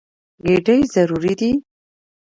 [0.45, 1.51] ګېډې ضروري دي.